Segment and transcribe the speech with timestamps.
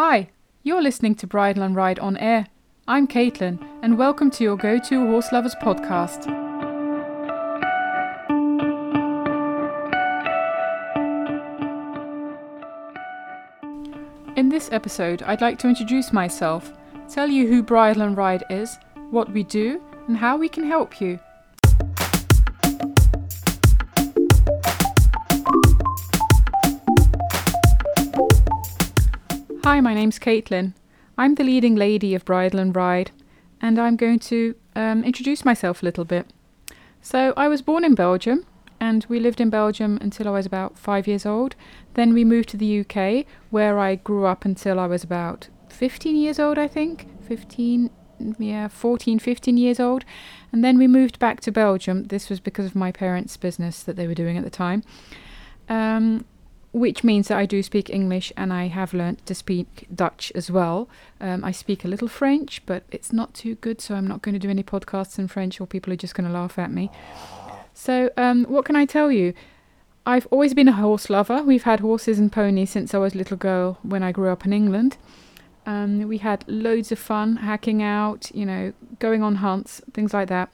[0.00, 0.28] Hi,
[0.62, 2.46] you're listening to Bridle and Ride on Air.
[2.86, 6.24] I'm Caitlin, and welcome to your go to Horse Lovers podcast.
[14.36, 16.72] In this episode, I'd like to introduce myself,
[17.08, 18.78] tell you who Bridle and Ride is,
[19.10, 21.18] what we do, and how we can help you.
[29.68, 30.72] Hi, my name's Caitlin.
[31.18, 33.10] I'm the leading lady of Bridle and Ride,
[33.60, 36.26] and I'm going to um, introduce myself a little bit.
[37.02, 38.46] So, I was born in Belgium,
[38.80, 41.54] and we lived in Belgium until I was about five years old.
[41.92, 46.16] Then we moved to the UK, where I grew up until I was about 15
[46.16, 47.06] years old, I think.
[47.28, 47.90] 15,
[48.38, 50.06] yeah, 14, 15 years old.
[50.50, 52.04] And then we moved back to Belgium.
[52.04, 54.82] This was because of my parents' business that they were doing at the time.
[55.68, 56.24] Um,
[56.78, 60.50] which means that I do speak English and I have learnt to speak Dutch as
[60.50, 60.88] well.
[61.20, 64.34] Um, I speak a little French, but it's not too good, so I'm not going
[64.34, 66.90] to do any podcasts in French or people are just going to laugh at me.
[67.74, 69.34] So, um, what can I tell you?
[70.04, 71.42] I've always been a horse lover.
[71.42, 74.46] We've had horses and ponies since I was a little girl when I grew up
[74.46, 74.96] in England.
[75.66, 80.28] Um, we had loads of fun hacking out, you know, going on hunts, things like
[80.28, 80.48] that.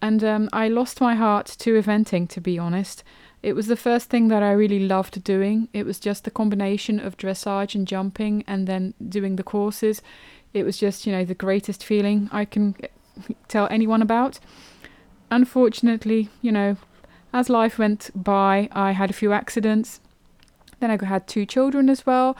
[0.00, 3.02] And um, I lost my heart to eventing, to be honest.
[3.46, 5.68] It was the first thing that I really loved doing.
[5.72, 10.02] It was just the combination of dressage and jumping and then doing the courses.
[10.52, 12.74] It was just, you know, the greatest feeling I can
[13.46, 14.40] tell anyone about.
[15.30, 16.76] Unfortunately, you know,
[17.32, 20.00] as life went by, I had a few accidents.
[20.80, 22.36] Then I had two children as well.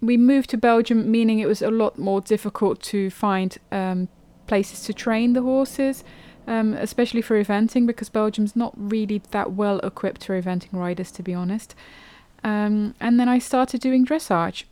[0.00, 4.08] We moved to Belgium, meaning it was a lot more difficult to find um,
[4.46, 6.04] places to train the horses
[6.46, 11.22] um, especially for eventing, because Belgium's not really that well equipped for eventing riders, to
[11.22, 11.74] be honest.
[12.44, 14.64] Um, and then I started doing dressage.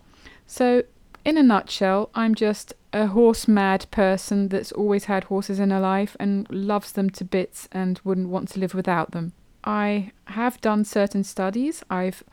[0.47, 0.83] So,
[1.25, 5.81] in a nutshell, I'm just a horse mad person that's always had horses in her
[5.81, 9.33] life and loves them to bits and wouldn't want to live without them.
[9.63, 11.85] I have done certain studies.
[11.91, 12.25] I've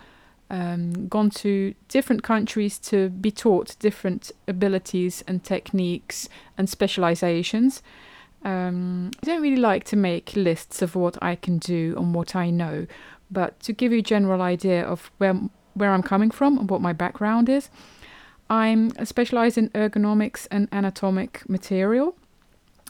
[0.50, 7.84] um, gone to different countries to be taught different abilities and techniques and specializations.
[8.47, 12.34] Um, I don't really like to make lists of what I can do and what
[12.34, 12.88] I know,
[13.30, 15.35] but to give you a general idea of where
[15.74, 17.69] where I'm coming from and what my background is,
[18.50, 22.16] I'm specialized in ergonomics and anatomic material.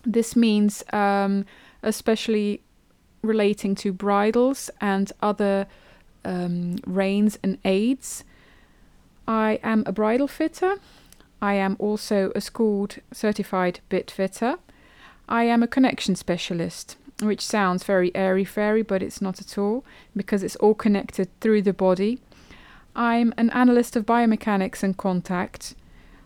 [0.05, 1.43] This means um,
[1.81, 2.61] especially
[3.23, 5.65] relating to bridles and other
[6.23, 8.23] um, reins and aids.
[9.27, 10.75] I am a bridle fitter.
[11.41, 14.59] I am also a schooled certified bit fitter.
[15.29, 19.83] I am a connection specialist, which sounds very airy fairy, but it's not at all
[20.15, 22.19] because it's all connected through the body.
[22.95, 25.75] I'm an analyst of biomechanics and contact.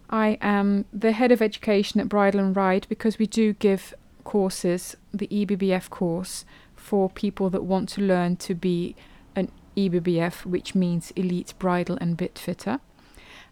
[0.10, 4.96] I am the head of education at Bridle and Ride because we do give courses,
[5.14, 6.46] the EBBF course,
[6.76, 8.96] for people that want to learn to be
[9.36, 12.80] an EBBF, which means Elite Bridle and Bit Fitter.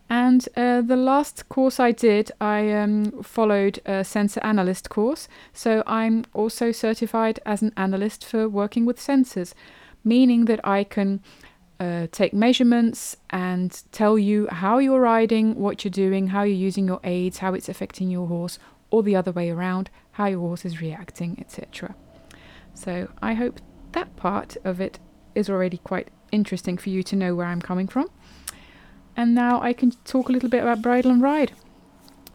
[0.10, 5.28] And uh, the last course I did, I um, followed a sensor analyst course.
[5.54, 9.54] So I'm also certified as an analyst for working with sensors,
[10.04, 11.22] meaning that I can
[11.80, 16.88] uh, take measurements and tell you how you're riding, what you're doing, how you're using
[16.88, 18.58] your aids, how it's affecting your horse,
[18.90, 21.96] or the other way around, how your horse is reacting, etc.
[22.74, 23.62] So I hope
[23.92, 24.98] that part of it
[25.36, 28.10] is already quite interesting for you to know where I'm coming from.
[29.20, 31.52] And now I can talk a little bit about Bridle and Ride.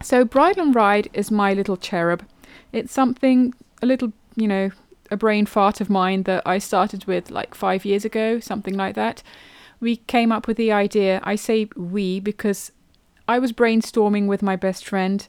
[0.02, 2.26] So, Bridle and Ride is my little cherub.
[2.72, 4.70] It's something, a little, you know,
[5.10, 8.96] a brain fart of mine that I started with like five years ago, something like
[8.96, 9.22] that.
[9.80, 11.22] We came up with the idea.
[11.24, 12.70] I say we because
[13.26, 15.26] I was brainstorming with my best friend,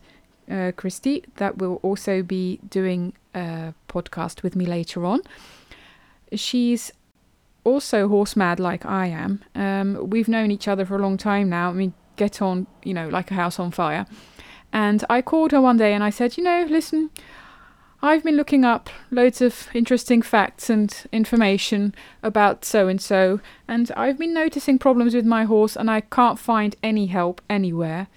[0.51, 5.22] uh, Christy, that will also be doing a podcast with me later on.
[6.33, 6.91] She's
[7.66, 9.44] also horse mad like I am.
[9.53, 11.70] Um, we've known each other for a long time now.
[11.72, 14.06] I mean, get on, you know, like a house on fire.
[14.72, 17.09] And I called her one day and I said, you know, listen,
[18.02, 23.91] I've been looking up loads of interesting facts and information about so and so, and
[23.97, 28.08] I've been noticing problems with my horse, and I can't find any help anywhere.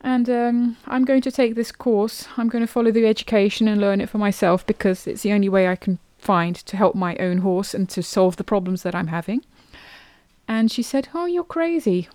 [0.00, 2.26] And um, I'm going to take this course.
[2.36, 5.48] I'm going to follow the education and learn it for myself because it's the only
[5.48, 8.94] way I can find to help my own horse and to solve the problems that
[8.94, 9.44] I'm having.
[10.48, 12.08] And she said, Oh, you're crazy.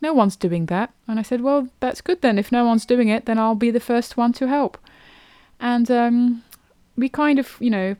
[0.00, 0.92] No one's doing that.
[1.06, 2.38] And I said, Well, that's good then.
[2.38, 4.78] If no one's doing it, then I'll be the first one to help.
[5.60, 6.42] And um,
[6.96, 7.96] we kind of, you know,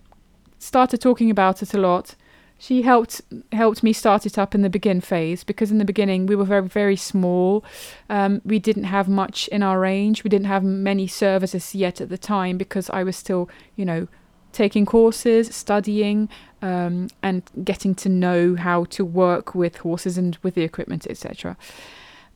[0.59, 2.15] started talking about it a lot.
[2.59, 3.21] she helped
[3.53, 6.45] helped me start it up in the begin phase because in the beginning we were
[6.45, 7.65] very very small.
[8.09, 10.25] Um, we didn't have much in our range.
[10.25, 14.09] We didn't have many services yet at the time because I was still, you know,
[14.55, 16.29] taking courses, studying,
[16.63, 21.57] um, and getting to know how to work with horses and with the equipment, etc.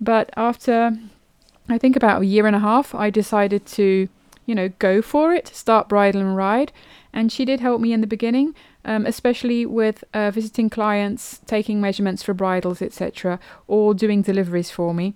[0.00, 0.98] But after,
[1.68, 4.08] I think about a year and a half, I decided to,
[4.44, 6.72] you know, go for it, start bridle and ride.
[7.12, 8.54] And she did help me in the beginning,
[8.84, 14.92] um, especially with uh, visiting clients, taking measurements for bridles, etc., or doing deliveries for
[14.92, 15.14] me.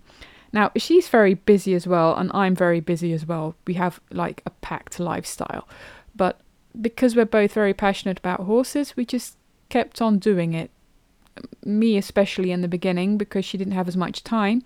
[0.55, 3.55] Now, she's very busy as well, and I'm very busy as well.
[3.67, 5.67] We have like a packed lifestyle.
[6.15, 6.41] But
[6.81, 9.37] because we're both very passionate about horses, we just
[9.69, 10.71] kept on doing it.
[11.65, 14.63] Me, especially in the beginning, because she didn't have as much time.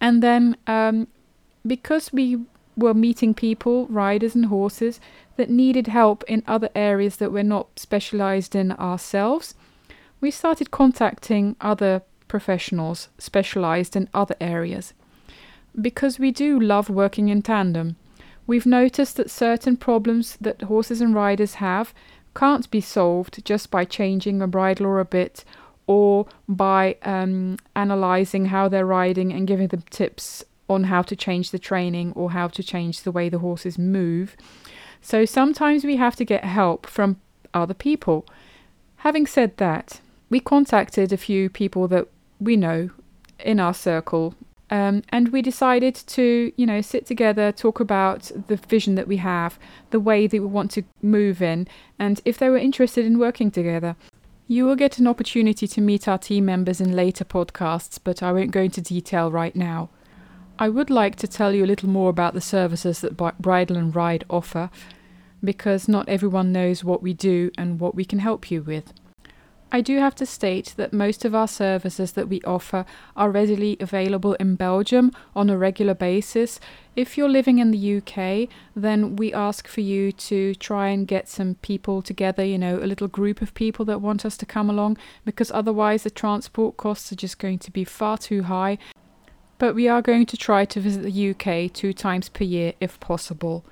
[0.00, 1.06] And then, um,
[1.64, 2.40] because we
[2.76, 4.98] were meeting people, riders and horses,
[5.36, 9.54] that needed help in other areas that we're not specialized in ourselves,
[10.20, 14.94] we started contacting other professionals specialized in other areas.
[15.80, 17.96] Because we do love working in tandem.
[18.52, 21.94] We've noticed that certain problems that horses and riders have
[22.36, 25.42] can't be solved just by changing a bridle or a bit
[25.86, 31.50] or by um, analyzing how they're riding and giving them tips on how to change
[31.50, 34.36] the training or how to change the way the horses move.
[35.00, 37.22] So sometimes we have to get help from
[37.54, 38.26] other people.
[38.96, 42.06] Having said that, we contacted a few people that
[42.38, 42.90] we know
[43.38, 44.34] in our circle
[44.72, 49.18] um, and we decided to, you know, sit together, talk about the vision that we
[49.18, 49.58] have,
[49.90, 53.50] the way that we want to move in, and if they were interested in working
[53.50, 53.96] together.
[54.48, 58.32] You will get an opportunity to meet our team members in later podcasts, but I
[58.32, 59.90] won't go into detail right now.
[60.58, 63.94] I would like to tell you a little more about the services that Bridle and
[63.94, 64.70] Ride offer,
[65.44, 68.94] because not everyone knows what we do and what we can help you with.
[69.74, 72.84] I do have to state that most of our services that we offer
[73.16, 76.60] are readily available in Belgium on a regular basis.
[76.94, 81.26] If you're living in the UK, then we ask for you to try and get
[81.26, 84.68] some people together, you know, a little group of people that want us to come
[84.68, 88.76] along, because otherwise the transport costs are just going to be far too high.
[89.56, 93.00] But we are going to try to visit the UK two times per year if
[93.00, 93.64] possible.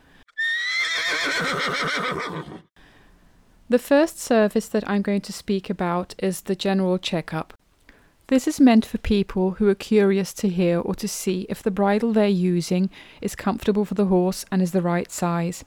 [3.70, 7.54] The first service that I'm going to speak about is the general checkup.
[8.26, 11.70] This is meant for people who are curious to hear or to see if the
[11.70, 12.90] bridle they're using
[13.20, 15.64] is comfortable for the horse and is the right size.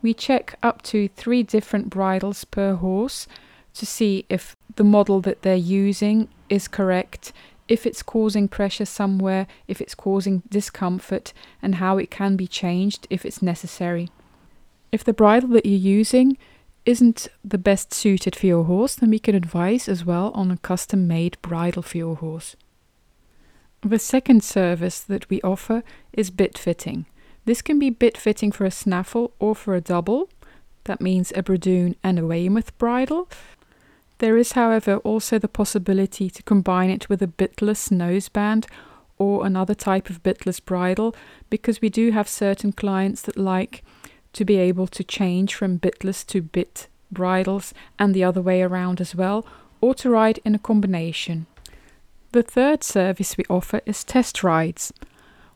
[0.00, 3.28] We check up to three different bridles per horse
[3.74, 7.34] to see if the model that they're using is correct,
[7.68, 13.06] if it's causing pressure somewhere, if it's causing discomfort, and how it can be changed
[13.10, 14.08] if it's necessary.
[14.90, 16.38] If the bridle that you're using
[16.88, 20.56] isn't the best suited for your horse, then we can advise as well on a
[20.56, 22.56] custom made bridle for your horse.
[23.82, 25.82] The second service that we offer
[26.14, 27.04] is bit fitting.
[27.44, 30.30] This can be bit fitting for a snaffle or for a double,
[30.84, 33.28] that means a Bradoon and a Weymouth bridle.
[34.16, 38.64] There is, however, also the possibility to combine it with a bitless noseband
[39.18, 41.14] or another type of bitless bridle
[41.50, 43.84] because we do have certain clients that like
[44.38, 49.00] to be able to change from bitless to bit bridles and the other way around
[49.00, 49.44] as well,
[49.80, 51.46] or to ride in a combination.
[52.30, 54.92] The third service we offer is test rides.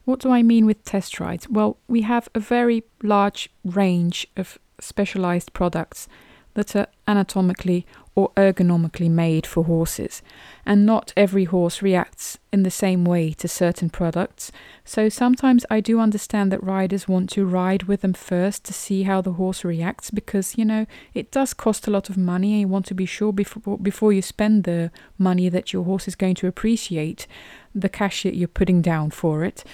[0.05, 1.49] What do I mean with test rides?
[1.49, 6.09] Well, we have a very large range of specialized products
[6.55, 10.21] that are anatomically or ergonomically made for horses,
[10.67, 14.53] and not every horse reacts in the same way to certain products.
[14.85, 19.05] So sometimes I do understand that riders want to ride with them first to see
[19.05, 22.61] how the horse reacts because you know it does cost a lot of money and
[22.61, 26.15] you want to be sure before before you spend the money that your horse is
[26.15, 27.27] going to appreciate
[27.75, 29.65] the cash that you're putting down for it.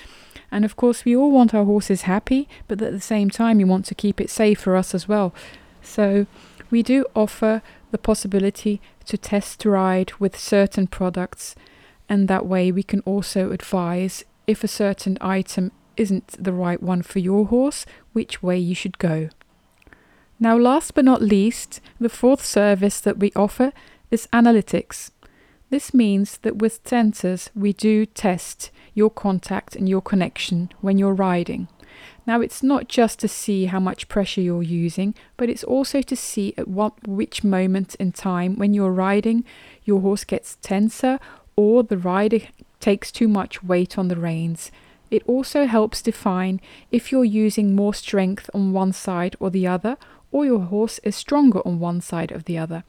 [0.50, 3.66] And of course, we all want our horses happy, but at the same time, you
[3.66, 5.34] want to keep it safe for us as well.
[5.82, 6.26] So,
[6.70, 11.54] we do offer the possibility to test ride with certain products,
[12.08, 17.02] and that way we can also advise if a certain item isn't the right one
[17.02, 19.28] for your horse, which way you should go.
[20.40, 23.72] Now, last but not least, the fourth service that we offer
[24.10, 25.10] is analytics.
[25.70, 31.14] This means that with sensors, we do test your contact and your connection when you're
[31.14, 31.68] riding.
[32.26, 36.16] Now, it's not just to see how much pressure you're using, but it's also to
[36.16, 39.44] see at what which moment in time when you're riding,
[39.84, 41.18] your horse gets tenser
[41.56, 42.40] or the rider
[42.80, 44.70] takes too much weight on the reins.
[45.10, 46.60] It also helps define
[46.92, 49.96] if you're using more strength on one side or the other,
[50.30, 52.84] or your horse is stronger on one side or the other.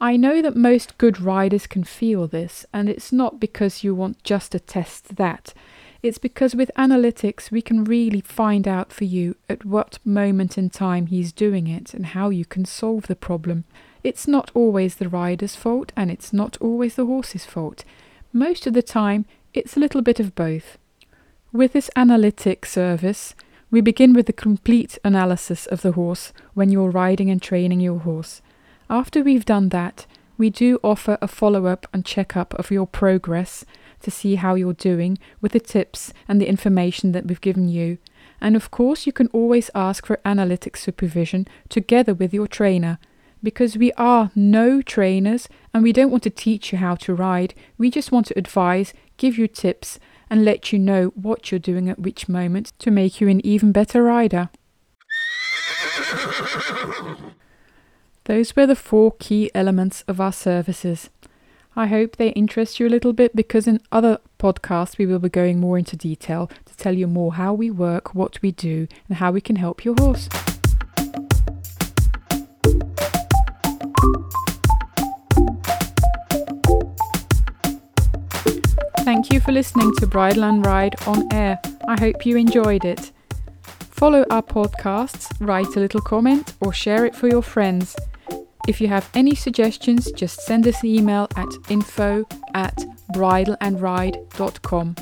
[0.00, 4.22] I know that most good riders can feel this, and it's not because you want
[4.24, 5.54] just to test that.
[6.04, 10.68] It's because with analytics, we can really find out for you at what moment in
[10.68, 13.64] time he's doing it and how you can solve the problem.
[14.02, 17.84] It's not always the rider's fault and it's not always the horse's fault.
[18.34, 20.76] Most of the time, it's a little bit of both.
[21.54, 23.34] With this analytic service,
[23.70, 28.00] we begin with a complete analysis of the horse when you're riding and training your
[28.00, 28.42] horse.
[28.90, 30.04] After we've done that,
[30.36, 33.64] we do offer a follow up and check up of your progress
[34.04, 37.98] to see how you're doing with the tips and the information that we've given you.
[38.40, 42.98] And of course, you can always ask for analytic supervision together with your trainer
[43.42, 47.54] because we are no trainers and we don't want to teach you how to ride.
[47.76, 49.98] We just want to advise, give you tips,
[50.30, 53.72] and let you know what you're doing at which moment to make you an even
[53.72, 54.48] better rider.
[58.24, 61.10] Those were the four key elements of our services.
[61.76, 65.28] I hope they interest you a little bit because in other podcasts we will be
[65.28, 69.18] going more into detail to tell you more how we work, what we do, and
[69.18, 70.28] how we can help your horse.
[78.98, 81.60] Thank you for listening to Bridle and Ride on air.
[81.88, 83.10] I hope you enjoyed it.
[83.90, 87.96] Follow our podcasts, write a little comment, or share it for your friends.
[88.66, 92.76] If you have any suggestions, just send us an email at info at
[93.14, 94.96] bridleandride.com.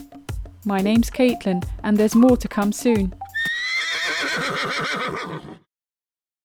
[0.65, 3.15] My name's Caitlin, and there's more to come soon.